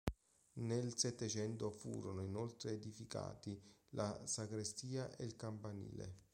Nel 0.53 0.97
Settecento 0.97 1.69
furono, 1.69 2.23
inoltre, 2.23 2.71
edificati 2.71 3.61
la 3.89 4.25
sacrestia 4.25 5.15
ed 5.15 5.27
il 5.27 5.35
campanile. 5.35 6.21